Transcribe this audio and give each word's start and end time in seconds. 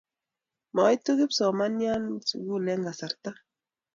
maitu 0.75 1.11
kipsomanian 1.19 2.03
sukul 2.27 2.65
eng 2.71 2.83
kasarta. 2.87 3.31